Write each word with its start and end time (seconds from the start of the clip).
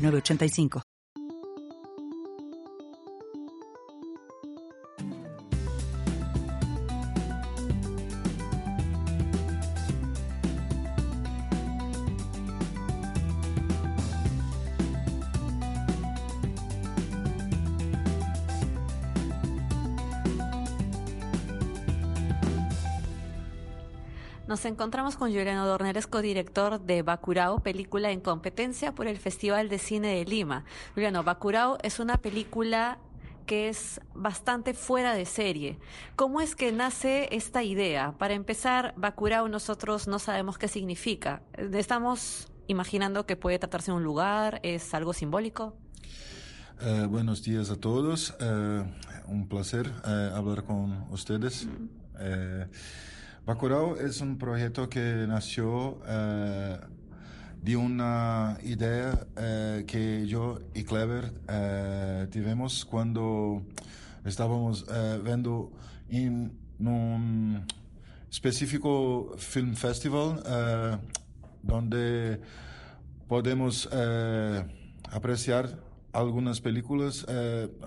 985. 0.00 0.89
Nos 24.50 24.64
encontramos 24.64 25.14
con 25.14 25.28
Juliano 25.28 25.64
Dorner, 25.64 26.04
co-director 26.08 26.80
de 26.80 27.02
Bacurao, 27.02 27.60
película 27.60 28.10
en 28.10 28.20
competencia 28.20 28.92
por 28.92 29.06
el 29.06 29.16
Festival 29.16 29.68
de 29.68 29.78
Cine 29.78 30.08
de 30.16 30.24
Lima. 30.24 30.64
Juliano, 30.94 31.22
Bacurao 31.22 31.78
es 31.84 32.00
una 32.00 32.16
película 32.16 32.98
que 33.46 33.68
es 33.68 34.00
bastante 34.12 34.74
fuera 34.74 35.14
de 35.14 35.24
serie. 35.24 35.78
¿Cómo 36.16 36.40
es 36.40 36.56
que 36.56 36.72
nace 36.72 37.28
esta 37.30 37.62
idea? 37.62 38.18
Para 38.18 38.34
empezar, 38.34 38.92
Bacurao 38.96 39.46
nosotros 39.46 40.08
no 40.08 40.18
sabemos 40.18 40.58
qué 40.58 40.66
significa. 40.66 41.42
Estamos 41.56 42.48
imaginando 42.66 43.26
que 43.26 43.36
puede 43.36 43.60
tratarse 43.60 43.92
de 43.92 43.98
un 43.98 44.02
lugar, 44.02 44.58
es 44.64 44.92
algo 44.94 45.12
simbólico. 45.12 45.76
Eh, 46.80 47.06
buenos 47.08 47.44
días 47.44 47.70
a 47.70 47.76
todos. 47.76 48.34
Eh, 48.40 48.84
un 49.28 49.48
placer 49.48 49.92
eh, 50.04 50.32
hablar 50.34 50.64
con 50.64 51.06
ustedes. 51.12 51.68
Bacurau 53.46 53.96
es 53.96 54.20
un 54.20 54.36
proyecto 54.36 54.88
que 54.88 55.24
nació 55.26 55.98
eh, 56.06 56.78
de 57.62 57.76
una 57.76 58.58
idea 58.62 59.26
eh, 59.36 59.84
que 59.86 60.26
yo 60.26 60.60
y 60.74 60.84
Clever 60.84 61.32
eh, 61.48 62.28
tuvimos 62.30 62.84
cuando 62.84 63.62
estábamos 64.26 64.84
viendo 65.24 65.72
en 66.10 66.52
un 66.78 67.64
específico 68.30 69.34
film 69.38 69.74
festival 69.74 71.00
donde 71.62 72.40
podemos 73.26 73.88
apreciar 75.10 75.78
algunas 76.12 76.60
películas, 76.60 77.26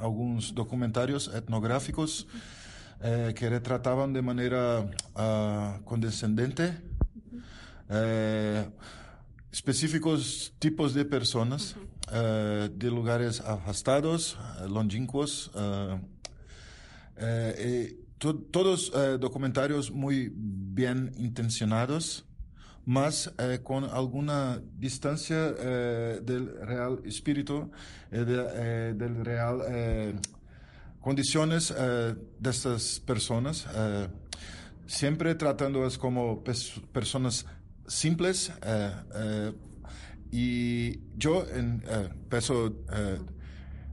algunos 0.01 0.55
documentarios 0.55 1.27
etnográficos 1.33 2.27
eh, 3.05 3.33
que 3.35 3.49
retrataban 3.49 4.13
de 4.13 4.21
manera 4.21 4.79
uh, 4.79 5.83
condescendente 5.83 6.73
eh, 7.89 8.65
específicos 9.51 10.53
tipos 10.57 10.93
de 10.93 11.03
personas 11.03 11.75
uh, 12.07 12.69
de 12.73 12.89
lugares 12.89 13.41
afastados, 13.41 14.37
longínquos. 14.69 15.51
To 18.19 18.35
todos 18.35 18.89
documentarios 19.19 19.91
muy 19.91 20.31
bien 20.33 21.11
intencionados, 21.17 22.25
mas 22.85 23.29
con 23.63 23.83
alguna 23.83 24.61
distancia 24.79 25.51
del 25.51 26.55
real 26.61 27.01
espíritu, 27.03 27.69
de, 28.09 28.93
del 28.93 29.25
real 29.25 29.59
condiciones 31.03 31.73
eh, 31.77 32.15
de 32.39 32.49
estas 32.49 33.01
personas, 33.01 33.67
eh, 33.75 34.07
siempre 34.87 35.35
tratándolas 35.35 35.97
como 35.97 36.41
personas 36.93 37.45
simples. 37.85 38.51
Eh, 38.63 39.53
y 40.31 40.99
yo 41.15 41.45
en, 41.47 41.83
peso 42.27 42.73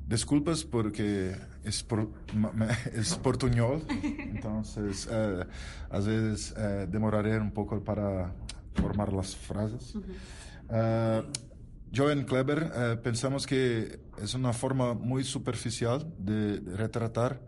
disculpas 0.07 0.65
porque 0.65 1.37
es, 1.65 1.83
por, 1.83 2.09
es 2.95 3.15
portuñol, 3.17 3.83
entonces 3.93 5.07
a 5.07 5.99
veces 5.99 6.55
demoraré 6.89 7.39
un 7.39 7.51
poco 7.51 7.85
para 7.85 8.33
formar 8.73 9.13
las 9.13 9.37
frases. 9.37 9.95
Yo 11.93 12.11
en 12.11 12.25
Kleber 12.25 13.01
pensamos 13.03 13.47
que 13.47 14.01
es 14.23 14.35
una 14.35 14.53
forma 14.53 14.95
muy 14.95 15.25
superficial 15.25 16.13
de, 16.19 16.61
retratar 16.77 17.41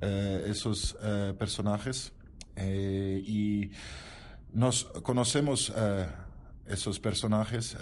eh, 0.00 0.46
esos 0.48 0.96
eh, 1.02 1.34
personajes 1.38 2.12
y 2.58 3.70
nos 4.54 4.84
conocemos 5.02 5.70
esos 6.66 6.98
personajes, 7.00 7.76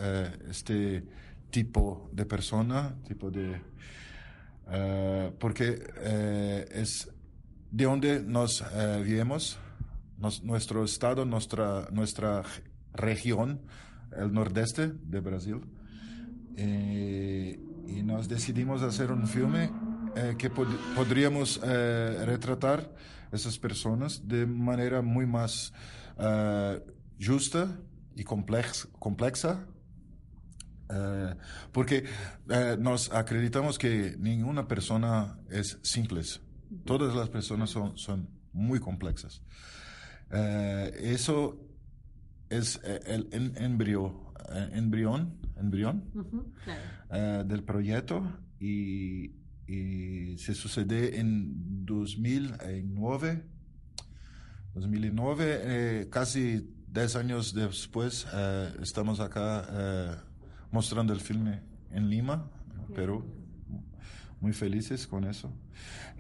este 0.51 1.05
tipo 1.51 2.11
de 2.13 2.27
persona, 2.27 2.97
tipo 3.07 3.31
de 3.31 3.61
porque 5.39 5.79
es 6.73 7.09
de 7.71 7.85
donde 7.85 8.21
nos 8.21 8.65
vivimos, 9.05 9.59
nuestro 10.43 10.85
estado, 10.85 11.25
nuestra 11.25 11.87
nuestra 11.93 12.43
región, 12.95 13.61
el 14.17 14.33
nordeste 14.33 14.89
de 14.89 15.21
Brasil. 15.21 15.61
Eh, 16.57 17.59
y 17.87 18.03
nos 18.03 18.29
decidimos 18.29 18.83
hacer 18.83 19.11
un 19.11 19.27
filme 19.27 19.71
eh, 20.17 20.35
que 20.39 20.51
podríamos 20.51 21.61
eh, 21.63 22.23
retratar 22.25 22.95
esas 23.33 23.59
personas 23.59 24.27
de 24.27 24.47
manera 24.47 25.03
muy 25.03 25.27
más 25.27 25.73
justa 27.21 27.77
y 28.15 28.23
complex, 28.23 28.87
complexa, 29.01 29.67
porque 31.73 32.05
nos 32.79 33.13
acreditamos 33.13 33.79
que 33.79 34.15
ninguna 34.17 34.69
persona 34.69 35.41
es 35.51 35.81
simple. 35.83 36.23
Todas 36.85 37.17
las 37.17 37.29
personas 37.31 37.71
son, 37.71 37.99
son 37.99 38.29
muy 38.53 38.79
complexas. 38.79 39.43
eso 40.31 41.59
es 42.49 42.81
el, 42.85 43.29
el 43.33 43.53
embrión 45.57 46.05
eh, 47.11 47.45
del 47.47 47.63
proyecto 47.63 48.23
y, 48.61 49.33
se 50.37 50.55
sucede 50.55 51.19
en 51.19 51.87
2009. 51.87 53.45
2009, 54.75 55.45
eh, 55.47 56.09
casi 56.11 56.69
10 56.89 57.17
años 57.17 57.55
después, 57.55 58.27
eh, 58.35 58.75
estamos 58.83 59.21
acá 59.21 60.23
mostrando 60.71 61.15
el 61.15 61.21
filme 61.21 61.63
en 61.91 62.11
Lima, 62.11 62.51
Perú. 62.95 63.25
Muy 64.41 64.53
felices 64.53 65.07
con 65.07 65.25
eso. 65.25 65.51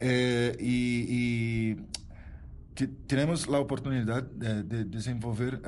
y, 0.00 1.76
tenemos 3.06 3.46
la 3.46 3.58
oportunidad 3.58 4.22
de, 4.22 4.84
desenvolver 4.84 5.60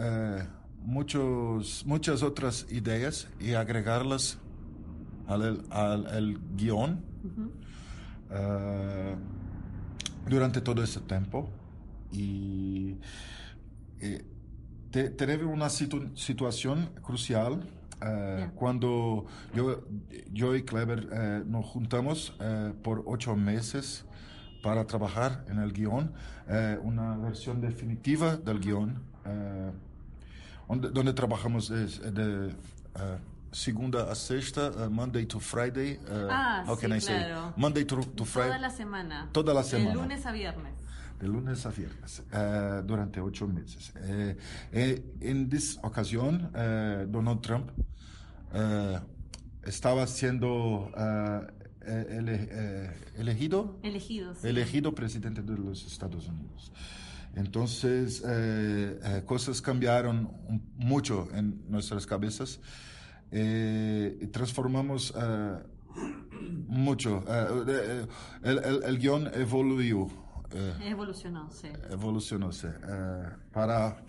muchos, 0.87 1.85
muchas 1.85 2.23
otras 2.23 2.67
ideas 2.71 3.29
y 3.41 3.53
agregarlas 3.55 4.39
al, 5.27 5.65
al, 5.71 6.39
guion 6.57 7.05
eh, 8.31 9.17
durante 10.29 10.61
todo 10.61 10.83
ese 10.83 11.01
tiempo. 11.01 11.51
Y 12.13 12.97
eh, 14.01 14.25
tenemos 14.91 15.53
una 15.53 15.69
situación 15.69 16.89
crucial 17.03 17.69
eh, 18.01 18.49
cuando 18.55 19.27
yo, 19.55 19.85
yo 20.33 20.55
y 20.55 20.63
Kleber 20.63 21.45
nos 21.47 21.67
juntamos 21.67 22.33
por 22.85 23.03
ocho 23.07 23.35
meses 23.35 24.05
para 24.63 24.87
trabajar 24.87 25.45
en 25.49 25.59
el 25.59 25.73
guion, 25.73 26.13
una 26.83 27.17
versión 27.17 27.61
definitiva 27.61 28.37
del 28.37 28.61
guion 28.61 29.03
onde, 30.69 30.91
donde 30.91 31.13
trabajamos 31.13 31.69
de, 31.69 31.87
de 32.11 32.49
uh, 32.49 33.19
segunda 33.53 34.11
a 34.11 34.15
sexta, 34.15 34.71
uh, 34.71 34.91
Monday 34.91 35.27
to 35.27 35.41
Friday. 35.41 35.99
Uh, 36.09 36.29
ah, 36.31 36.65
how 36.67 36.77
can 36.77 36.93
I 36.93 37.01
say? 37.01 37.33
Monday 37.57 37.85
to, 37.85 38.03
to 38.15 38.25
Friday. 38.25 38.51
Toda 38.51 38.59
la 38.61 38.71
semana. 38.71 39.29
Toda 39.33 39.55
la 39.55 39.63
semana. 39.63 39.91
De 39.91 39.97
lunes 39.97 40.27
a 40.27 40.33
viernes. 40.33 40.73
De 41.19 41.29
lunes 41.29 41.65
a 41.65 41.71
viernes, 41.71 42.23
durante 42.87 43.21
ocho 43.21 43.47
meses. 43.47 43.91
En 44.03 45.49
esta 45.51 45.81
ocasión, 45.87 46.51
Donald 47.11 47.41
Trump 47.41 47.71
estaba 49.63 50.07
siendo 50.07 50.91
elegido, 53.15 53.79
elegido 54.43 54.95
presidente 54.95 55.41
de 55.41 55.57
los 55.57 55.87
Estados 55.87 56.29
Unidos. 56.29 56.71
Entonces, 57.37 58.25
cosas 59.27 59.61
cambiaron 59.61 60.33
mucho 60.77 61.29
en 61.35 61.71
nuestras 61.71 62.07
cabezas 62.07 62.61
y 63.31 64.27
transformamos 64.29 65.15
mucho. 66.67 67.23
el, 68.43 68.59
el, 68.59 68.83
el 68.85 68.99
guion 68.99 69.31
evoluiu. 69.35 70.11
evolucionó, 70.81 71.51
sí. 71.51 71.69
Evolucionó, 71.91 72.53
sí. 72.53 72.69
para 73.53 74.03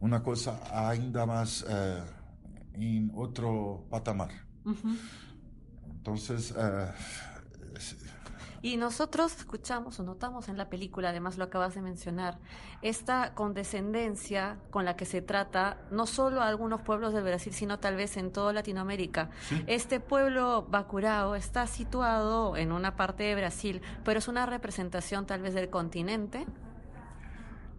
una 0.00 0.22
cosa 0.22 0.60
ainda 0.70 1.24
más 1.24 1.64
en 2.74 3.10
otro 3.14 3.86
patamar. 3.88 4.30
Entonces, 5.90 6.54
y 8.62 8.76
nosotros 8.76 9.36
escuchamos 9.36 9.98
o 10.00 10.02
notamos 10.02 10.48
en 10.48 10.56
la 10.56 10.68
película, 10.68 11.10
además 11.10 11.38
lo 11.38 11.44
acabas 11.44 11.74
de 11.74 11.82
mencionar, 11.82 12.38
esta 12.82 13.34
condescendencia 13.34 14.58
con 14.70 14.84
la 14.84 14.96
que 14.96 15.04
se 15.04 15.22
trata 15.22 15.78
no 15.90 16.06
solo 16.06 16.40
a 16.40 16.48
algunos 16.48 16.82
pueblos 16.82 17.12
del 17.12 17.24
Brasil, 17.24 17.52
sino 17.52 17.78
tal 17.78 17.96
vez 17.96 18.16
en 18.16 18.32
toda 18.32 18.52
Latinoamérica. 18.52 19.30
Este 19.66 20.00
pueblo 20.00 20.66
Bacurao 20.68 21.34
está 21.34 21.66
situado 21.66 22.56
en 22.56 22.72
una 22.72 22.96
parte 22.96 23.24
de 23.24 23.34
Brasil, 23.34 23.80
pero 24.04 24.18
es 24.18 24.28
una 24.28 24.46
representación 24.46 25.26
tal 25.26 25.42
vez 25.42 25.54
del 25.54 25.70
continente. 25.70 26.46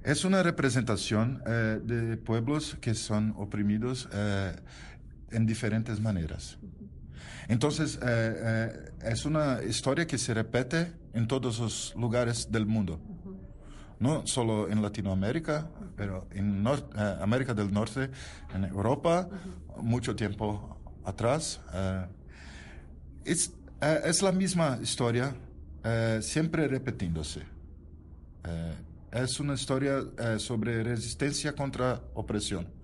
Es 0.04 0.24
una 0.24 0.42
representación 0.42 1.42
eh, 1.46 1.80
de 1.84 2.18
pueblos 2.18 2.78
que 2.80 2.94
son 2.94 3.34
oprimidos 3.38 4.08
eh, 4.14 4.56
en 5.32 5.46
diferentes 5.46 6.00
maneras. 6.00 6.58
Entonces, 7.48 7.96
eh, 7.96 8.00
eh, 8.04 8.92
es 9.04 9.26
una 9.26 9.64
historia 9.64 10.06
que 10.06 10.18
se 10.18 10.34
repite 10.34 10.92
en 11.14 11.28
todos 11.28 11.60
los 11.60 11.96
lugares 11.96 12.52
del 12.52 12.66
mundo. 12.66 13.00
No 14.00 14.28
solo 14.28 14.70
en 14.70 14.82
Latinoamérica, 14.82 15.70
pero 15.96 16.28
en 16.32 16.66
eh, 16.68 17.16
América 17.22 17.54
del 17.54 17.72
Norte, 17.72 18.10
en 18.54 18.66
Europa, 18.66 19.30
mucho 19.78 20.16
tiempo 20.16 20.78
atrás. 21.06 21.62
es, 23.24 23.54
es 23.82 24.22
la 24.22 24.32
misma 24.32 24.78
historia, 24.82 25.34
siempre 26.20 26.68
repitiéndose. 26.68 27.44
es 29.12 29.40
una 29.40 29.54
historia 29.54 30.04
sobre 30.38 30.84
resistencia 30.84 31.54
contra 31.54 32.02
opresión. 32.14 32.77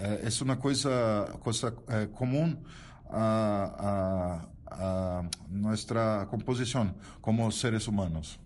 Eh, 0.00 0.22
es 0.24 0.40
una 0.40 0.58
cosa, 0.58 1.26
cosa 1.42 1.74
eh, 1.90 2.08
común 2.14 2.64
a, 3.10 4.46
a, 4.66 5.28
nuestra 5.50 6.26
composición 6.30 6.94
como 7.20 7.50
seres 7.50 7.86
humanos. 7.88 8.40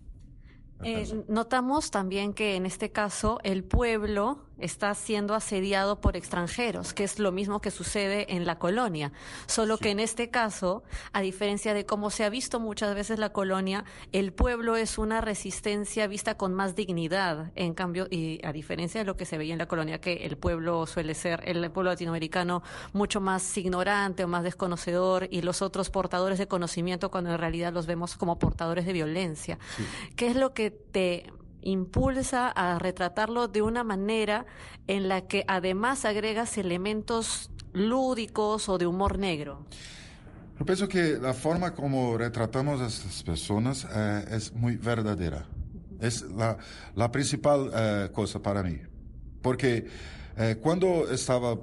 Eh, 0.83 1.23
notamos 1.29 1.91
también 1.91 2.33
que 2.33 2.55
en 2.55 2.65
este 2.65 2.91
caso 2.91 3.39
el 3.43 3.63
pueblo 3.63 4.39
está 4.57 4.93
siendo 4.95 5.33
asediado 5.33 5.99
por 6.01 6.15
extranjeros, 6.15 6.93
que 6.93 7.03
es 7.03 7.19
lo 7.19 7.31
mismo 7.31 7.61
que 7.61 7.71
sucede 7.71 8.35
en 8.35 8.45
la 8.45 8.57
colonia. 8.57 9.11
Solo 9.47 9.77
que 9.77 9.91
en 9.91 9.99
este 9.99 10.29
caso, 10.29 10.83
a 11.13 11.21
diferencia 11.21 11.73
de 11.73 11.85
cómo 11.85 12.09
se 12.09 12.23
ha 12.23 12.29
visto 12.29 12.59
muchas 12.59 12.95
veces 12.95 13.19
la 13.19 13.31
colonia, 13.31 13.85
el 14.11 14.33
pueblo 14.33 14.75
es 14.75 14.97
una 14.97 15.21
resistencia 15.21 16.07
vista 16.07 16.37
con 16.37 16.53
más 16.53 16.75
dignidad. 16.75 17.51
En 17.55 17.73
cambio, 17.73 18.07
y 18.09 18.39
a 18.45 18.51
diferencia 18.51 19.01
de 19.01 19.05
lo 19.05 19.17
que 19.17 19.25
se 19.25 19.37
veía 19.37 19.53
en 19.53 19.59
la 19.59 19.67
colonia, 19.67 19.99
que 19.99 20.25
el 20.25 20.37
pueblo 20.37 20.85
suele 20.87 21.13
ser, 21.13 21.41
el 21.45 21.69
pueblo 21.71 21.91
latinoamericano, 21.91 22.63
mucho 22.93 23.21
más 23.21 23.57
ignorante 23.57 24.23
o 24.23 24.27
más 24.27 24.43
desconocedor 24.43 25.27
y 25.31 25.41
los 25.41 25.61
otros 25.61 25.89
portadores 25.89 26.39
de 26.39 26.47
conocimiento 26.47 27.11
cuando 27.11 27.31
en 27.31 27.37
realidad 27.37 27.73
los 27.73 27.85
vemos 27.85 28.15
como 28.15 28.39
portadores 28.39 28.85
de 28.85 28.93
violencia. 28.93 29.59
¿Qué 30.15 30.27
es 30.27 30.35
lo 30.35 30.53
que 30.53 30.71
te 30.71 31.31
impulsa 31.65 32.49
a 32.49 32.79
retratarlo 32.79 33.49
de 33.49 33.61
una 33.61 33.83
manera 33.83 34.45
en 34.87 35.09
la 35.09 35.27
que 35.27 35.43
además 35.47 36.05
agregas 36.05 36.57
elementos 36.57 37.51
lúdicos 37.73 38.69
o 38.69 38.77
de 38.77 38.87
humor 38.87 39.19
negro. 39.19 39.65
Yo 40.57 40.65
pienso 40.65 40.87
que 40.87 41.17
la 41.17 41.33
forma 41.33 41.73
como 41.73 42.17
retratamos 42.17 42.79
a 42.79 42.87
estas 42.87 43.23
personas 43.23 43.85
eh, 43.93 44.25
es 44.31 44.53
muy 44.53 44.77
verdadera. 44.77 45.45
Es 45.99 46.21
la, 46.21 46.57
la 46.95 47.11
principal 47.11 47.71
eh, 47.73 48.09
cosa 48.13 48.41
para 48.41 48.63
mí. 48.63 48.79
Porque 49.41 49.85
eh, 50.37 50.57
cuando 50.61 51.09
estaba... 51.11 51.57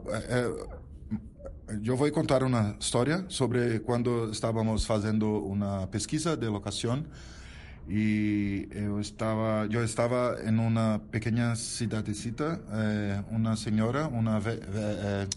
yo 1.81 1.97
voy 1.97 2.11
a 2.11 2.13
contar 2.13 2.45
una 2.45 2.77
historia 2.79 3.25
sobre 3.29 3.81
cuando 3.81 4.31
estábamos 4.31 4.91
haciendo 4.91 5.39
una 5.39 5.91
pesquisa 5.91 6.37
de 6.37 6.47
locación 6.47 7.09
y 7.89 8.69
yo 8.69 9.01
estaba, 9.01 9.67
yo 9.67 9.83
estaba 9.83 10.37
en 10.41 10.59
una 10.59 11.01
pequeña 11.11 11.57
ciudadecita, 11.57 12.61
eh, 12.73 13.23
una 13.31 13.57
señora, 13.57 14.07
una 14.07 14.39
ve, 14.39 14.61
eh, 14.63 15.29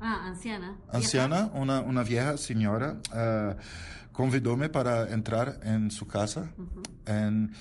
Ah, 0.00 0.26
anciana. 0.28 0.76
Anciana, 0.92 1.50
una, 1.54 1.80
una 1.80 2.04
vieja 2.04 2.36
señora, 2.36 2.98
eh, 3.14 3.56
convidóme 4.12 4.68
para 4.68 5.12
entrar 5.12 5.60
en 5.62 5.90
su 5.90 6.06
casa. 6.06 6.50
en, 7.06 7.52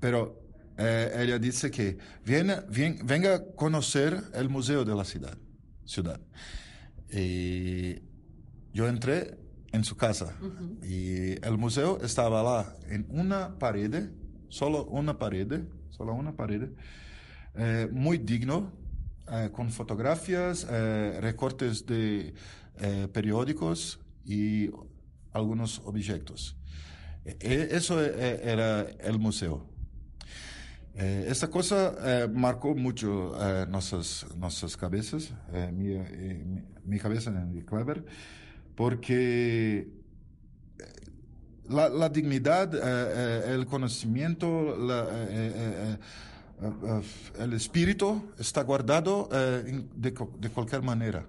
pero 0.00 0.40
eh, 0.76 1.12
ella 1.16 1.38
dice 1.38 1.70
que 1.70 1.98
viene, 2.24 2.56
venga 3.04 3.34
a 3.34 3.44
conocer 3.56 4.22
el 4.34 4.48
museo 4.48 4.84
de 4.84 4.94
la 4.94 5.04
ciudad. 5.04 5.36
ciudad. 5.84 6.20
Y 7.10 8.02
yo 8.72 8.86
entré 8.86 9.38
en 9.72 9.84
su 9.84 9.96
casa. 9.96 10.34
Y 10.82 11.44
el 11.44 11.58
museo 11.58 12.00
estaba 12.02 12.42
lá 12.42 12.76
en 12.88 13.06
una 13.08 13.58
pared, 13.58 14.10
solo 14.48 14.84
una 14.84 15.18
pared, 15.18 15.62
solo 15.90 16.14
una 16.14 16.34
pared, 16.34 16.70
eh, 17.54 17.88
muy 17.90 18.18
digno, 18.18 18.72
eh, 19.30 19.50
con 19.52 19.70
fotografías, 19.70 20.66
eh, 20.70 21.18
recortes 21.20 21.84
de 21.86 22.34
periódicos 23.12 23.98
y 24.24 24.70
algunos 25.32 25.80
objetos. 25.84 26.56
E, 27.24 27.36
e, 27.40 27.76
eso 27.76 28.00
era 28.00 28.82
el 28.82 29.18
museo. 29.18 29.66
esta 30.94 31.48
cosa 31.48 32.28
marcó 32.32 32.74
mucho 32.74 33.36
nuestras, 33.68 34.26
nuestras 34.36 34.76
cabezas, 34.76 35.32
mi, 35.72 35.98
mi, 36.84 36.98
cabeza 36.98 37.30
en 37.30 37.64
Kleber, 37.64 38.04
porque 38.78 39.88
eh, 40.78 40.86
la, 41.68 42.08
dignidad, 42.08 42.72
eh, 42.72 42.78
eh, 42.80 43.54
el 43.56 43.66
conocimiento, 43.66 44.76
el 47.40 47.52
espíritu 47.54 48.22
está 48.38 48.62
guardado 48.62 49.28
de, 49.32 50.14
de, 50.38 50.48
cualquier 50.50 50.82
manera. 50.82 51.26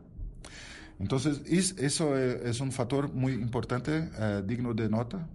Entonces, 1.00 1.41
eso 1.79 2.15
es 2.15 2.60
un 2.60 2.72
factor 2.72 3.12
muy 3.12 3.34
importante, 3.34 4.10
digno 4.46 4.75
de 4.75 4.88
nota. 4.88 5.27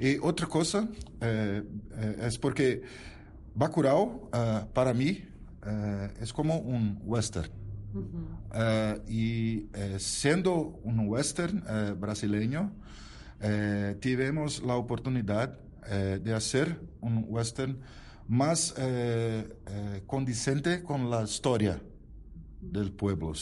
y 0.00 0.18
otra 0.18 0.48
cosa 0.48 0.88
es 1.20 2.36
porque 2.36 2.82
Bacurau, 3.54 4.28
para 4.74 4.92
mí, 4.92 5.22
es 6.20 6.32
como 6.32 6.58
un 6.58 7.00
western. 7.04 7.60
Eh, 8.54 9.02
y 9.08 9.68
eh, 9.74 9.96
siendo 9.98 10.80
un 10.82 11.08
western 11.08 11.62
eh, 11.68 11.94
brasileño, 11.96 12.72
tuvimos 14.00 14.62
la 14.62 14.76
oportunidad 14.76 15.58
de 15.88 16.34
hacer 16.34 16.78
un 17.00 17.24
western 17.26 17.80
más 18.28 18.74
condicente 20.06 20.82
con 20.82 21.08
la 21.08 21.22
historia 21.22 21.80
del 22.60 22.92
pueblo. 22.92 23.32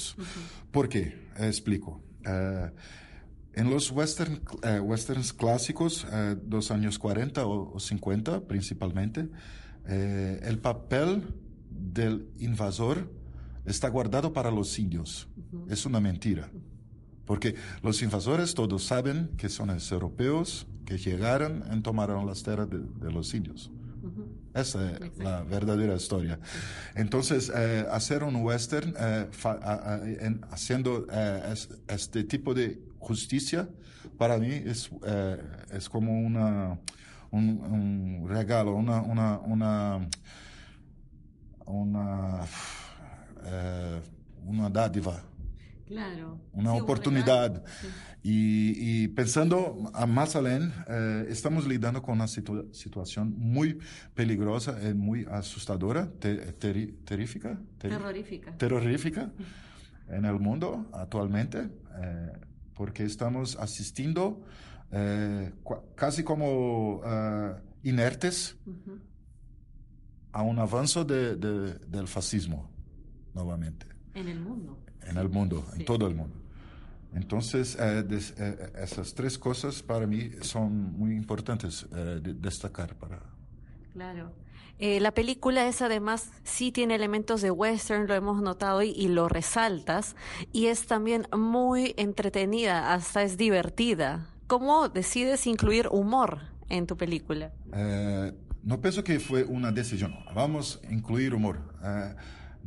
¿Por 0.71 0.89
qué? 0.89 1.27
explico. 1.37 2.01
en 2.25 3.71
los 3.71 3.91
western, 3.91 4.41
westerns 4.83 5.33
clásicos, 5.33 6.07
dos 6.45 6.71
años 6.71 6.97
40 6.97 7.45
o, 7.45 7.75
o 7.75 7.81
50 7.81 8.47
principalmente, 8.47 9.29
el 9.85 10.61
papel 10.61 11.35
del 11.71 12.31
invasor 12.39 13.18
está 13.69 13.89
guardado 13.89 14.33
para 14.33 14.51
los 14.51 14.79
indios. 14.79 15.29
Es 15.69 15.87
una 15.87 16.01
mentira. 16.01 16.51
Porque 17.25 17.55
los 17.83 18.01
invasores 18.03 18.55
todos 18.55 18.85
saben 18.85 19.31
que 19.37 19.49
son 19.49 19.69
los 19.69 19.93
europeos 19.93 20.67
que 20.87 20.97
llegaron 20.97 21.63
y 21.71 21.81
tomaron 21.83 22.27
las 22.27 22.43
tierras 22.43 22.69
de, 22.71 23.13
los 23.13 23.35
indios. 23.35 23.71
Esa 24.55 24.93
es 24.93 25.19
la 25.19 25.43
verdadera 25.43 25.95
historia. 25.95 26.41
Entonces, 26.95 27.53
eh, 27.55 27.87
hacer 27.93 28.25
un 28.25 28.37
western 28.37 28.95
eh, 28.99 29.27
haciendo 30.51 31.07
eh, 31.13 31.55
este 31.89 32.25
tipo 32.25 32.55
de 32.55 32.81
justicia, 32.99 33.69
para 34.17 34.39
mí 34.39 34.49
es, 34.51 34.91
es 35.71 35.89
como 35.91 36.19
una, 36.19 36.81
un, 37.31 38.25
regalo, 38.27 38.75
una, 38.75 39.03
una, 39.03 39.39
una, 39.39 40.09
una 41.67 42.47
una 44.45 44.69
dádiva. 44.71 45.23
Claro. 45.87 46.39
Una 46.53 46.73
Sí, 46.73 46.77
un 46.77 46.83
oportunidad. 46.83 47.49
regalo. 47.55 47.65
Sí. 47.81 47.89
Y, 48.23 49.05
y 49.05 49.09
pensando 49.09 49.91
a 49.95 50.05
más 50.07 50.37
além, 50.37 50.71
eh, 50.87 51.27
estamos 51.31 51.67
lidando 51.67 52.03
con 52.03 52.15
una 52.17 52.27
situa- 52.27 52.67
situación 52.75 53.33
muy 53.39 53.79
peligrosa 54.15 54.77
y 54.87 54.93
muy 54.93 55.25
asustadora, 55.31 56.11
te- 56.19 56.53
teri- 56.59 56.95
terrífica, 57.05 57.59
ter- 57.79 57.91
Terrorífica. 57.93 58.57
terrorífica 58.59 59.31
en 60.09 60.25
el 60.27 60.39
mundo 60.41 60.87
actualmente, 60.93 61.71
eh, 62.03 62.33
porque 62.75 63.05
estamos 63.05 63.57
asistiendo 63.57 64.43
eh, 64.91 65.53
cua- 65.65 65.83
casi 65.95 66.23
como 66.25 67.01
eh, 67.05 67.53
inertes 67.85 68.57
Ujú. 68.67 68.99
a 70.33 70.43
un 70.43 70.59
avance 70.59 71.05
de- 71.05 71.37
de- 71.37 71.75
del 71.87 72.09
fascismo, 72.09 72.69
nuevamente, 73.35 73.87
En 74.15 74.29
el 74.29 74.41
mundo. 74.41 74.79
en 75.03 75.17
el 75.17 75.29
mundo, 75.29 75.65
Sí. 75.75 75.81
en 75.81 75.85
todo 75.87 76.07
el 76.07 76.15
mundo. 76.15 76.37
Entonces, 77.15 77.77
eh, 77.81 78.03
des- 78.03 78.35
eh, 78.39 78.73
esas 78.83 79.15
tres 79.15 79.39
cosas 79.39 79.83
para 79.83 80.07
mí 80.07 80.31
son 80.43 80.93
muy 80.99 81.15
importantes 81.15 81.87
eh, 81.95 82.21
de 82.23 82.35
destacar 82.35 82.95
para... 82.97 83.21
Claro. 83.93 84.31
Eh, 84.79 85.01
la 85.01 85.13
película 85.13 85.67
es 85.67 85.83
además, 85.83 86.31
sí 86.45 86.71
tiene 86.71 86.95
elementos 86.95 87.41
de 87.43 87.51
western, 87.51 88.07
lo 88.07 88.15
hemos 88.15 88.41
notado 88.43 88.83
y, 88.83 88.91
y 88.91 89.09
lo 89.09 89.29
resaltas, 89.29 90.15
y 90.53 90.67
es 90.67 90.87
también 90.87 91.27
muy 91.37 91.95
entretenida, 91.97 92.93
hasta 92.95 93.23
es 93.23 93.37
divertida. 93.37 94.29
¿Cómo 94.47 94.89
decides 94.89 95.47
incluir 95.49 95.89
humor 95.91 96.41
en 96.69 96.87
tu 96.87 96.97
película? 96.97 97.51
Eh, 97.73 98.33
no 98.63 98.81
pienso 98.81 99.03
que 99.03 99.19
fue 99.19 99.43
una 99.45 99.73
decisión. 99.73 100.15
Vamos 100.35 100.81
a 100.89 100.93
incluir 100.93 101.35
humor. 101.35 101.59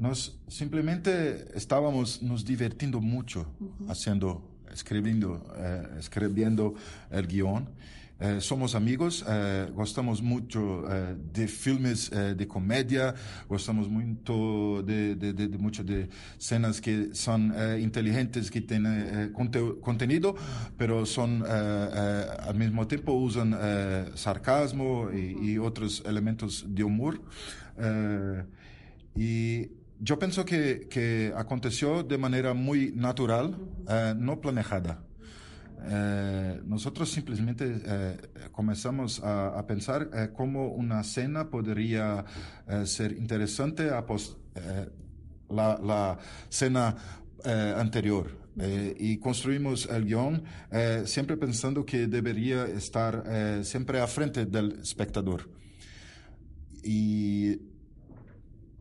Nos 0.01 0.35
simplemente 0.47 1.45
estábamos 1.53 2.23
nos 2.23 2.43
divirtiendo 2.43 2.99
mucho 2.99 3.45
haciendo, 3.87 4.41
escribiendo, 4.73 5.45
eh, 5.55 5.87
escribiendo 5.99 6.73
el 7.11 7.27
guion. 7.27 7.69
Eh, 8.19 8.41
somos 8.41 8.73
amigos, 8.73 9.23
eh, 9.29 9.69
gostamos 9.75 10.23
mucho 10.23 10.91
eh, 10.91 11.15
de 11.31 11.47
filmes 11.47 12.09
de 12.09 12.47
comedia, 12.47 13.13
gostamos 13.47 13.89
mucho 13.89 14.81
de, 14.81 15.13
de, 15.15 15.33
de, 15.33 15.47
de 15.47 15.57
mucho 15.59 15.83
de 15.83 16.09
escenas 16.35 16.81
que 16.81 17.13
son 17.13 17.53
inteligentes, 17.79 18.49
que 18.49 18.61
tienen 18.61 19.31
conte- 19.33 19.79
contenido, 19.81 20.35
pero 20.79 21.05
son 21.05 21.43
al 21.45 22.55
mismo 22.55 22.87
tiempo 22.87 23.13
usan 23.13 23.55
sarcasmo 24.15 25.11
y, 25.13 25.51
y 25.51 25.57
otros 25.59 26.01
elementos 26.07 26.65
de 26.67 26.83
humor. 26.83 27.21
Y 29.13 29.80
yo 30.03 30.17
pienso 30.17 30.43
que, 30.43 30.87
que 30.89 31.31
aconteció 31.35 32.01
de 32.01 32.17
manera 32.17 32.55
muy 32.55 32.91
natural, 32.95 33.55
eh, 33.87 34.15
no 34.17 34.41
planejada. 34.41 35.03
Eh, 35.83 36.59
nosotros 36.65 37.11
simplemente 37.11 37.81
eh, 37.85 38.17
comenzamos 38.51 39.19
a, 39.23 39.59
a 39.59 39.67
pensar 39.67 40.31
cómo 40.33 40.69
una 40.69 41.03
cena 41.03 41.49
podría 41.51 42.25
ser 42.85 43.11
interesante 43.13 43.91
a 43.91 44.03
pos- 44.05 44.37
la, 45.49 45.79
la 45.83 46.17
cena 46.49 46.95
anterior. 47.77 48.39
Y 48.97 49.17
construimos 49.17 49.87
el 49.87 50.05
guion 50.05 50.43
siempre 51.05 51.37
pensando 51.37 51.85
que 51.85 52.07
debería 52.07 52.65
estar 52.65 53.23
siempre 53.63 53.99
a 54.01 54.07
frente 54.07 54.45
del 54.45 54.79
espectador. 54.81 55.49
Y 56.83 57.70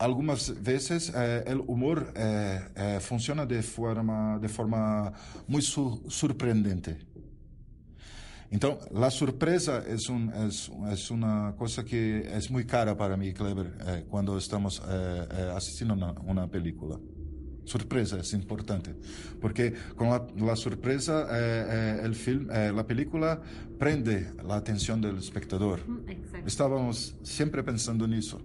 algumas 0.01 0.53
veces 0.63 1.13
eh, 1.15 1.45
el 1.47 1.61
humor 1.67 2.13
eh, 2.17 2.61
eh, 2.75 2.99
funciona 3.01 3.47
de 3.47 3.63
forma, 3.63 4.39
de 4.41 4.49
forma 4.49 5.13
muy 5.47 5.63
su- 5.63 6.03
sorprendente. 6.09 6.97
Então, 8.53 8.79
la 8.91 9.11
sorpresa 9.11 9.85
es, 9.87 10.09
un, 10.09 10.29
es, 10.33 10.69
es 10.91 11.11
una 11.13 11.55
cosa 11.57 11.85
que 11.85 12.27
es 12.37 12.51
muy 12.51 12.65
cara 12.65 12.97
para 12.97 13.17
mí, 13.17 13.33
Kleber, 13.33 13.77
eh, 13.87 14.05
cuando 14.09 14.37
estamos 14.37 14.83
eh, 14.89 15.29
eh, 15.31 15.53
asistiendo 15.55 15.95
a 15.95 15.97
una, 15.97 16.21
una 16.23 16.47
película. 16.51 16.99
Sorpresa 17.65 18.19
es 18.19 18.33
importante, 18.33 18.97
porque 19.41 19.73
con 19.95 20.09
la, 20.09 20.27
la 20.37 20.57
sorpresa 20.57 21.29
eh, 21.31 21.67
eh, 21.69 22.01
el 22.03 22.17
film, 22.17 22.49
eh, 22.51 22.73
la 22.75 22.85
película 22.85 23.41
prende 23.79 24.33
la 24.45 24.57
atención 24.57 25.01
del 25.01 25.19
espectador. 25.19 25.79
Exacto. 26.09 26.49
Estábamos 26.49 27.15
siempre 27.23 27.63
pensando 27.63 28.05
en 28.07 28.15
eso. 28.15 28.41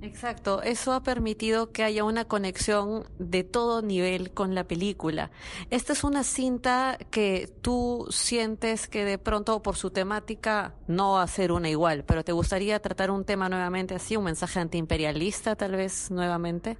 Exacto, 0.00 0.62
eso 0.62 0.92
ha 0.92 1.02
permitido 1.02 1.72
que 1.72 1.82
haya 1.82 2.04
una 2.04 2.24
conexión 2.24 3.04
de 3.18 3.42
todo 3.42 3.82
nivel 3.82 4.30
con 4.30 4.54
la 4.54 4.62
película. 4.62 5.32
Esta 5.70 5.92
es 5.92 6.04
una 6.04 6.22
cinta 6.22 6.98
que 7.10 7.52
tú 7.62 8.06
sientes 8.10 8.86
que 8.86 9.04
de 9.04 9.18
pronto 9.18 9.60
por 9.60 9.74
su 9.74 9.90
temática 9.90 10.74
no 10.86 11.14
va 11.14 11.24
a 11.24 11.26
ser 11.26 11.50
una 11.50 11.68
igual, 11.68 12.04
pero 12.04 12.22
te 12.22 12.30
gustaría 12.30 12.78
tratar 12.80 13.10
un 13.10 13.24
tema 13.24 13.48
nuevamente 13.48 13.96
así, 13.96 14.16
un 14.16 14.22
mensaje 14.24 14.60
antiimperialista 14.60 15.56
tal 15.56 15.72
vez 15.72 16.12
nuevamente. 16.12 16.78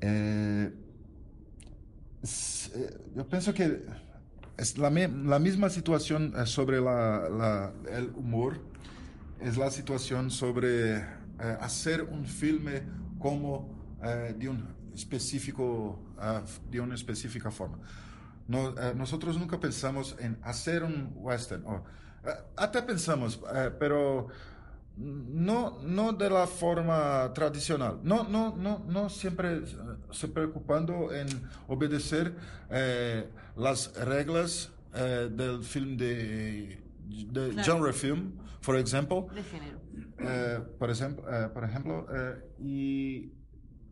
Eh, 0.00 0.70
eh, 2.22 2.98
yo 3.16 3.26
pienso 3.26 3.52
que 3.52 3.82
es 4.56 4.78
la, 4.78 4.90
la 4.90 5.38
misma 5.40 5.70
situación 5.70 6.34
eh, 6.36 6.46
sobre 6.46 6.80
la- 6.80 7.72
el 7.90 8.10
humor, 8.14 8.60
es 9.44 9.58
la 9.58 9.70
situación 9.70 10.30
sobre 10.30 10.96
eh, 10.96 11.02
hacer 11.60 12.02
un 12.02 12.24
filme 12.24 12.82
como 13.18 13.68
eh, 14.02 14.34
de 14.38 14.48
un 14.48 14.74
específico, 14.94 15.98
ah, 16.18 16.42
de 16.70 16.80
una 16.80 16.94
específica 16.94 17.50
forma. 17.50 17.78
Eh, 18.48 18.94
nosotros 18.96 19.38
nunca 19.38 19.60
pensamos 19.60 20.16
en 20.18 20.38
hacer 20.42 20.82
un 20.82 21.12
western. 21.16 21.62
o, 21.66 21.84
até 22.56 22.80
pensamos, 22.82 23.38
pero 23.78 24.28
no, 24.96 25.78
no 25.82 26.14
de 26.14 26.30
la 26.30 26.46
forma 26.46 27.30
tradicional. 27.34 28.00
No, 28.02 28.24
no, 28.24 28.56
no, 28.56 28.82
no 28.88 29.10
siempre 29.10 29.60
se 30.10 30.28
preocupando 30.28 31.12
en 31.12 31.26
obedecer 31.68 32.34
las 33.56 33.92
reglas 33.94 34.70
del 34.94 35.62
film 35.64 35.98
de, 35.98 36.83
de 37.06 37.50
Claro. 37.50 37.62
genre 37.64 37.92
film, 37.92 38.32
por 38.64 38.76
ejemplo. 38.76 39.26
De 39.34 39.42
género. 39.42 39.80
Eh, 40.18 40.60
por 40.78 40.90
ejemplo, 40.90 41.24
eh, 41.28 41.48
por 41.52 41.64
ejemplo 41.64 42.06
eh, 42.14 42.34
y 42.60 43.32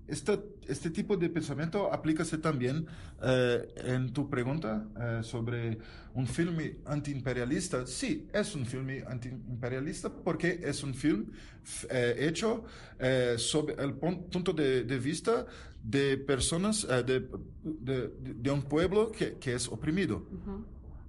este, 0.06 0.38
este 0.68 0.90
tipo 0.90 1.16
de 1.16 1.28
pensamiento 1.28 1.92
aplícase 1.92 2.38
también 2.38 2.86
eh, 3.22 3.66
en 3.76 4.12
tu 4.12 4.28
pregunta 4.28 4.86
sobre 5.22 5.78
un 6.14 6.26
filme 6.26 6.78
antiimperialista. 6.86 7.86
Sí, 7.86 8.28
es 8.32 8.54
un 8.54 8.66
filme 8.66 9.04
antiimperialista 9.06 10.10
porque 10.12 10.60
es 10.64 10.82
un 10.82 10.94
film 10.94 11.30
hecho 11.90 12.64
sobre 13.36 13.74
el 13.82 13.94
pun- 13.98 14.28
punto 14.30 14.52
de, 14.52 14.84
de 14.84 14.98
vista 14.98 15.46
de 15.82 16.16
personas, 16.18 16.86
de, 16.86 17.28
de, 17.64 18.08
de 18.18 18.50
un 18.50 18.62
pueblo 18.62 19.10
que, 19.12 19.38
que 19.38 19.54
es 19.54 19.68
oprimido. 19.68 20.26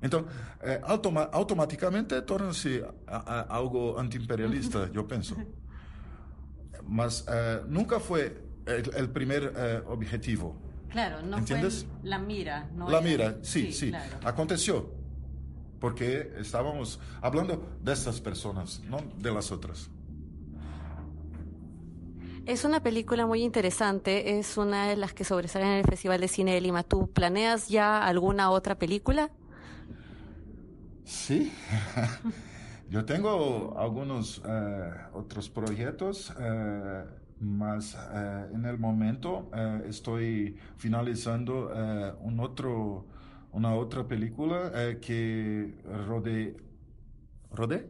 Então, 0.04 0.26
eh, 0.62 0.82
automa 0.84 1.30
automaticamente 1.32 2.22
torna-se 2.24 2.84
a- 3.08 3.24
a- 3.26 3.46
algo 3.56 3.98
antiimperialista, 3.98 4.90
eu 4.94 5.06
penso. 5.06 5.36
Mas 6.86 7.24
eh, 7.28 7.64
nunca 7.68 8.00
foi 8.00 8.36
o 9.04 9.08
primeiro 9.10 9.48
eh, 9.56 9.82
objetivo. 9.88 10.56
Claro, 10.92 11.26
no 11.26 11.38
¿Entiendes? 11.38 11.84
fue 12.02 12.10
la 12.10 12.20
mira. 12.20 12.70
No 12.76 12.90
La 12.90 12.98
era- 13.00 13.02
mira, 13.02 13.38
sí, 13.42 13.72
sí, 13.72 13.90
claro. 13.90 14.18
aconteceu. 14.26 14.92
Porque 15.80 16.32
estávamos 16.40 17.00
hablando 17.22 17.62
dessas 17.82 18.20
pessoas, 18.20 18.82
não 18.90 19.02
de 19.18 19.32
las 19.32 19.52
outras. 19.52 19.90
Es 22.46 22.66
una 22.66 22.82
película 22.82 23.26
muy 23.26 23.42
interesante, 23.42 24.38
es 24.38 24.58
una 24.58 24.88
de 24.88 24.98
las 24.98 25.14
que 25.14 25.24
sobresalen 25.24 25.70
en 25.70 25.78
el 25.80 25.86
Festival 25.86 26.20
de 26.20 26.28
Cine 26.28 26.54
de 26.54 26.62
Lima. 26.62 26.84
¿Tú 26.84 27.10
planeas 27.12 27.70
ya 27.70 28.04
alguna 28.06 28.50
otra 28.52 28.76
película? 28.76 29.32
Sí, 31.06 31.52
yo 32.90 33.04
tengo 33.06 33.76
algunos 33.78 34.42
eh, 34.46 34.92
otros 35.14 35.50
proyectos, 35.50 36.34
eh, 36.40 37.04
mas 37.40 37.96
eh, 37.96 38.48
en 38.54 38.66
el 38.66 38.78
momento 38.78 39.52
estoy 39.86 40.58
finalizando 40.78 41.72
un 42.22 42.40
otro, 42.40 43.06
una 43.52 43.76
otra 43.76 44.08
película 44.08 44.72
que 45.02 45.76
rodé, 46.08 46.56
rodé, 47.52 47.90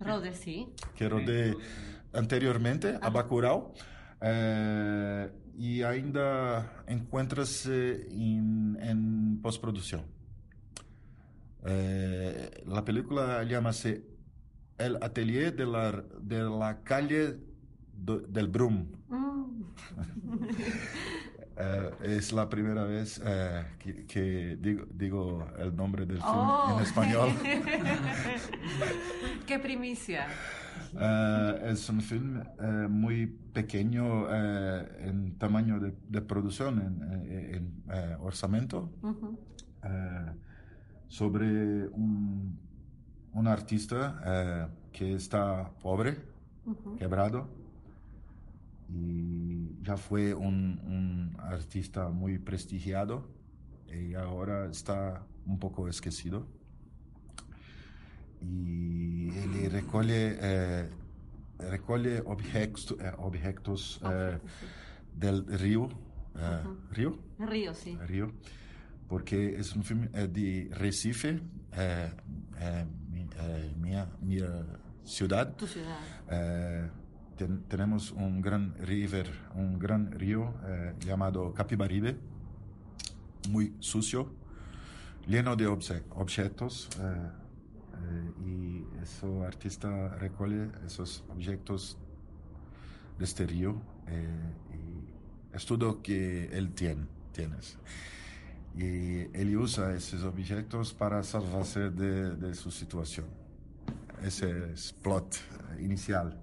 Rode, 0.00 0.34
sí. 0.34 0.68
que 0.96 1.08
rodé 1.08 1.56
anteriormente 2.12 2.98
a 3.00 3.10
Bacurau. 3.10 3.72
y 5.56 5.82
ainda 5.82 6.84
encuentra-se 6.88 8.08
en, 8.10 8.78
en 8.80 9.40
postproducción. 9.42 10.17
Eh, 11.64 12.62
la 12.66 12.84
película 12.84 13.42
llama-se 13.44 14.04
El 14.78 14.96
Atelier 15.02 15.54
de 15.54 15.66
la, 15.66 16.04
de 16.20 16.42
la 16.42 16.82
Calle 16.84 17.38
del 17.92 18.48
Brum. 18.48 18.86
Mm. 19.08 19.62
Eh, 21.60 22.18
es 22.18 22.32
la 22.32 22.48
primera 22.48 22.84
vez 22.84 23.20
eh, 23.24 23.64
que, 24.06 24.56
digo, 24.92 25.44
el 25.58 25.74
nombre 25.74 26.06
del 26.06 26.18
film 26.18 26.28
en 26.28 26.38
oh. 26.38 26.80
español. 26.80 27.30
¡Qué 29.46 29.58
primicia! 29.58 30.28
Eh, 30.96 31.70
es 31.72 31.88
un 31.88 32.00
film 32.00 32.44
muy 32.88 33.26
pequeño 33.26 34.32
en 34.32 35.36
tamaño 35.36 35.80
de, 35.80 36.22
producción, 36.22 36.80
en, 36.80 37.82
en 37.88 38.16
orzamento, 38.20 38.92
sobre 41.08 41.88
un, 41.88 42.58
un 43.32 43.46
artista 43.46 44.70
que 44.92 45.14
está 45.14 45.70
pobre, 45.82 46.16
quebrado, 46.98 47.48
y 48.88 49.82
ya 49.82 49.96
fue 49.96 50.34
un, 50.34 51.36
artista 51.38 52.08
muy 52.08 52.38
prestigiado 52.38 53.26
y 53.86 54.14
ahora 54.14 54.66
está 54.66 55.26
un 55.46 55.58
poco 55.58 55.88
esquecido. 55.88 56.46
Y 58.40 59.30
él 59.30 59.70
recoge, 59.70 60.38
eh, 60.40 60.88
recoge 61.58 62.20
objetos, 62.24 62.96
eh, 63.00 63.12
objetos 63.18 64.00
eh, 64.04 64.38
del 65.14 65.46
río. 65.46 65.88
¿Río? 66.92 67.18
Río, 67.38 67.74
sí. 67.74 67.96
Río. 68.06 68.32
Porque 69.08 69.58
es 69.58 69.74
un 69.74 69.82
film 69.82 70.10
de 70.12 70.68
Recife, 70.72 71.40
mi, 73.10 73.26
mi, 74.20 74.38
ciudad. 75.04 75.56
Tu 75.56 75.66
ciudad 75.66 75.98
tenemos 77.68 78.10
un 78.12 78.40
gran 78.40 78.74
river, 78.78 79.30
un 79.54 79.78
gran 79.78 80.10
río 80.10 80.54
eh, 80.66 80.94
llamado 81.00 81.54
Capibaribe, 81.54 82.16
muy 83.50 83.74
sucio, 83.78 84.32
lleno 85.26 85.54
de 85.54 85.66
objetos 85.66 86.88
eh, 86.98 87.30
eh, 87.94 88.32
y 88.44 89.02
ese 89.02 89.26
artista 89.44 90.16
recoge 90.16 90.68
esos 90.84 91.24
objetos 91.28 91.96
de 93.18 93.24
este 93.24 93.46
río 93.46 93.80
y 94.72 95.56
es 95.56 95.64
todo 95.64 96.02
que 96.02 96.46
él 96.46 96.72
tiene, 96.72 97.06
tienes. 97.32 97.78
Y 98.76 99.36
él 99.36 99.56
usa 99.56 99.94
esos 99.94 100.22
objetos 100.24 100.94
para 100.94 101.22
salvarse 101.22 101.90
de, 101.90 102.36
de 102.36 102.54
su 102.54 102.70
situación. 102.70 103.26
Ese 104.22 104.72
es 104.72 104.92
plot 104.92 105.36
inicial 105.80 106.38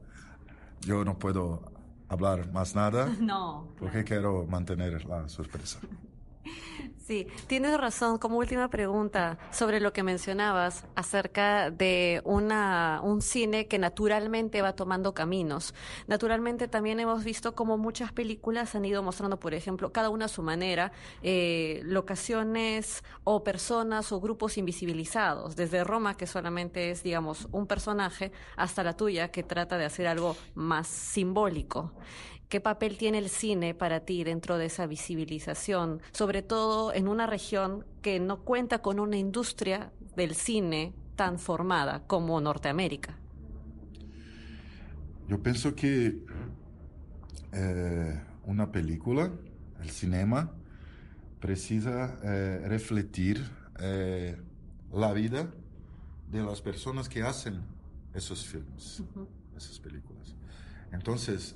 yo 0.85 1.03
no 1.03 1.17
puedo 1.17 1.71
hablar 2.07 2.51
más 2.51 2.75
nada. 2.75 3.07
No. 3.19 3.67
Porque 3.77 4.03
quiero 4.03 4.45
mantener 4.45 5.05
la 5.05 5.27
sorpresa. 5.27 5.79
Sí, 7.05 7.27
tienes 7.45 7.77
razón. 7.77 8.17
Como 8.17 8.39
última 8.39 8.67
pregunta 8.67 9.37
sobre 9.51 9.79
lo 9.79 9.93
que 9.93 10.01
mencionabas 10.01 10.85
acerca 10.95 11.69
de 11.69 12.19
una, 12.25 12.99
un 13.03 13.21
cine 13.21 13.67
que 13.67 13.77
naturalmente 13.77 14.63
va 14.63 14.73
tomando 14.73 15.13
caminos. 15.13 15.75
Naturalmente 16.07 16.67
también 16.67 16.99
hemos 16.99 17.23
visto 17.23 17.53
como 17.53 17.77
muchas 17.77 18.11
películas 18.11 18.73
han 18.73 18.85
ido 18.85 19.03
mostrando, 19.03 19.39
por 19.39 19.53
ejemplo, 19.53 19.91
cada 19.91 20.09
una 20.09 20.25
a 20.25 20.29
su 20.29 20.41
manera, 20.41 20.91
eh, 21.21 21.81
locaciones 21.83 23.03
o 23.23 23.43
personas 23.43 24.11
o 24.11 24.19
grupos 24.19 24.57
invisibilizados. 24.57 25.55
Desde 25.55 25.83
Roma, 25.83 26.17
que 26.17 26.25
solamente 26.25 26.89
es, 26.89 27.03
digamos, 27.03 27.47
un 27.51 27.67
personaje, 27.67 28.31
hasta 28.57 28.83
la 28.83 28.97
tuya, 28.97 29.29
que 29.29 29.43
trata 29.43 29.77
de 29.77 29.85
hacer 29.85 30.07
algo 30.07 30.35
más 30.55 30.87
simbólico. 30.87 31.91
¿Qué 32.49 32.61
papel 32.61 32.97
tiene 32.97 33.17
el 33.17 33.29
cine 33.29 33.73
para 33.73 34.01
ti 34.01 34.23
dentro 34.23 34.57
de 34.57 34.67
esa 34.67 34.85
visibilización, 34.85 36.01
sobre 36.11 36.43
todo 36.43 36.93
en 36.93 37.07
una 37.07 37.25
región 37.25 37.85
que 38.03 38.19
no 38.19 38.41
cuenta 38.41 38.83
con 38.83 38.99
una 38.99 39.17
industria 39.17 39.91
del 40.15 40.35
cine 40.35 40.93
tan 41.15 41.39
formada 41.39 42.03
como 42.05 42.39
Norteamérica? 42.39 43.17
Yo 45.27 45.41
pienso 45.41 45.73
que 45.75 46.23
eh, 47.51 48.21
una 48.43 48.71
película, 48.71 49.31
el 49.81 49.89
cinema, 49.89 50.51
precisa 51.39 52.19
eh, 52.23 52.63
refletir 52.67 53.43
eh, 53.79 54.39
la 54.93 55.13
vida 55.13 55.49
de 56.31 56.43
las 56.43 56.61
personas 56.61 57.09
que 57.09 57.23
hacen 57.23 57.63
esos 58.13 58.45
filmes, 58.45 59.01
esas 59.57 59.79
películas. 59.79 60.35
Entonces, 60.91 61.55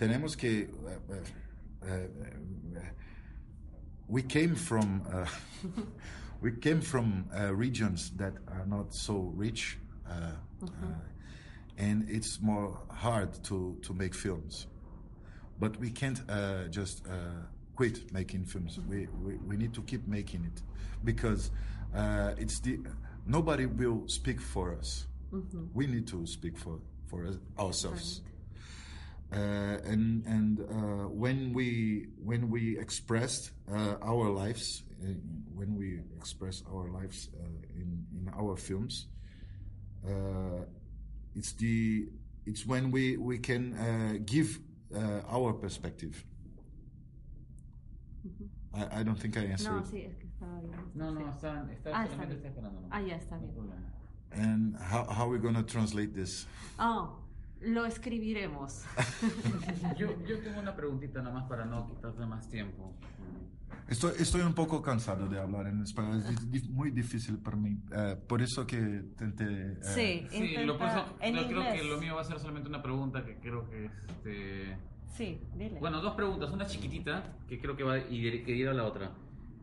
tenemos 0.00 0.34
que 0.34 0.66
uh, 0.86 1.12
uh, 1.12 1.86
uh, 1.86 2.80
we 4.08 4.22
came 4.22 4.54
from 4.54 5.02
we 6.40 6.52
came 6.52 6.80
from 6.80 7.26
regions 7.52 8.10
that 8.16 8.32
are 8.48 8.64
not 8.66 8.94
so 8.94 9.30
rich 9.36 9.78
mm-hmm. 10.08 10.92
and 11.76 12.08
it's 12.08 12.40
more 12.40 12.78
hard 12.88 13.28
to 13.44 13.76
to 13.82 13.92
make 13.92 14.14
films 14.14 14.66
but 15.58 15.78
we 15.78 15.90
can't 15.90 16.22
just 16.70 17.04
quit 17.76 18.10
making 18.10 18.46
films 18.46 18.80
we, 18.88 19.06
we, 19.22 19.34
we 19.46 19.56
need 19.56 19.74
to 19.74 19.82
keep 19.82 20.08
making 20.08 20.44
it 20.46 20.62
because 21.04 21.50
it's 22.38 22.58
the 22.60 22.80
nobody 23.26 23.66
will 23.66 24.08
speak 24.08 24.40
for 24.40 24.74
us 24.74 25.06
mm-hmm. 25.30 25.66
we 25.74 25.86
need 25.86 26.06
to 26.06 26.26
speak 26.26 26.56
for 26.56 26.80
for 27.06 27.26
ourselves 27.58 28.22
right. 28.24 28.30
Uh, 29.32 29.78
and 29.84 30.26
and 30.26 30.60
uh, 30.60 31.08
when 31.08 31.52
we 31.52 32.08
when 32.18 32.50
we 32.50 32.76
expressed 32.78 33.52
uh, 33.72 33.94
our 34.02 34.28
lives, 34.28 34.82
when 35.54 35.76
we 35.76 36.00
express 36.16 36.64
our 36.68 36.90
lives 36.90 37.30
in 37.76 38.04
in 38.12 38.28
our 38.36 38.56
films, 38.56 39.06
it's 41.36 41.52
the 41.52 42.08
it's 42.44 42.66
when 42.66 42.90
we 42.90 43.16
we 43.18 43.38
can 43.38 44.22
give 44.26 44.58
our 45.28 45.52
perspective. 45.52 46.24
Mm-hmm. 48.26 48.46
I, 48.74 49.00
I, 49.00 49.02
don't 49.02 49.16
think 49.16 49.36
I 49.38 49.42
answered. 49.42 49.72
No, 49.72 49.82
sí, 49.82 50.04
es 50.04 50.14
que 50.18 50.28
estaba 50.28 50.60
bien. 50.60 50.76
No, 50.94 51.10
no, 51.10 51.20
está, 51.30 51.66
está, 51.72 51.90
ah, 51.94 52.04
está, 52.04 52.22
está 52.24 52.48
esperando. 52.48 52.86
Ah, 52.90 53.00
ya 53.00 53.16
está 53.16 53.38
bien. 53.38 53.54
And 54.32 54.76
how, 54.76 55.04
how 55.04 55.24
are 55.24 55.30
we 55.30 55.38
going 55.38 55.54
to 55.54 55.62
translate 55.62 56.14
this? 56.14 56.46
Oh, 56.78 57.16
Lo 57.60 57.84
escribiremos. 57.84 58.84
yo, 59.98 60.08
yo 60.26 60.38
tengo 60.40 60.60
una 60.60 60.74
preguntita 60.74 61.20
nada 61.20 61.34
más 61.34 61.48
para 61.48 61.64
no 61.64 61.86
quitarte 61.86 62.24
más 62.26 62.48
tiempo. 62.48 62.94
Estoy, 63.88 64.12
estoy 64.20 64.42
un 64.42 64.54
poco 64.54 64.80
cansado 64.80 65.26
de 65.26 65.40
hablar 65.40 65.66
en 65.66 65.82
español, 65.82 66.22
es 66.52 66.68
muy 66.68 66.92
difícil 66.92 67.38
para 67.38 67.56
mí. 67.56 67.76
Eh, 67.92 68.16
por 68.28 68.40
eso 68.40 68.64
que 68.64 68.76
intenté... 68.76 69.44
Eh, 69.44 69.76
sí, 69.82 70.26
sí 70.30 70.56
lo, 70.64 70.78
yo 70.78 71.48
creo 71.48 71.72
que 71.72 71.82
lo 71.82 71.98
mío 71.98 72.14
va 72.14 72.20
a 72.20 72.24
ser 72.24 72.38
solamente 72.38 72.68
una 72.68 72.82
pregunta 72.82 73.24
que 73.24 73.36
creo 73.38 73.68
que... 73.68 73.86
Este... 73.86 74.76
Sí, 75.08 75.40
dile. 75.56 75.80
Bueno, 75.80 76.00
dos 76.00 76.14
preguntas. 76.14 76.50
Una 76.52 76.66
chiquitita 76.66 77.36
que 77.48 77.60
creo 77.60 77.76
que 77.76 77.82
va 77.82 77.94
a 77.94 77.98
ir 77.98 78.68
a 78.68 78.72
la 78.72 78.84
otra. 78.84 79.10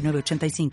85 0.00 0.70